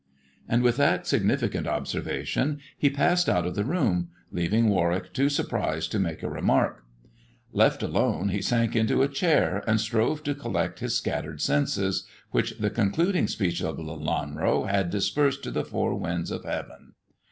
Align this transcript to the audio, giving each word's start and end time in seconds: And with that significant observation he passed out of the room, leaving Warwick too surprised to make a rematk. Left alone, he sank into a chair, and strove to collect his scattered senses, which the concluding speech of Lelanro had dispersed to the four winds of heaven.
And 0.49 0.63
with 0.63 0.77
that 0.77 1.05
significant 1.05 1.67
observation 1.67 2.59
he 2.75 2.89
passed 2.89 3.29
out 3.29 3.45
of 3.45 3.53
the 3.53 3.63
room, 3.63 4.09
leaving 4.31 4.67
Warwick 4.67 5.13
too 5.13 5.29
surprised 5.29 5.91
to 5.91 5.99
make 5.99 6.23
a 6.23 6.27
rematk. 6.27 6.77
Left 7.53 7.83
alone, 7.83 8.29
he 8.29 8.41
sank 8.41 8.75
into 8.75 9.03
a 9.03 9.07
chair, 9.07 9.63
and 9.67 9.79
strove 9.79 10.23
to 10.23 10.33
collect 10.33 10.79
his 10.79 10.95
scattered 10.97 11.39
senses, 11.39 12.07
which 12.31 12.57
the 12.57 12.71
concluding 12.71 13.27
speech 13.27 13.61
of 13.61 13.77
Lelanro 13.77 14.67
had 14.67 14.89
dispersed 14.89 15.43
to 15.43 15.51
the 15.51 15.63
four 15.63 15.93
winds 15.93 16.31
of 16.31 16.45
heaven. 16.45 16.93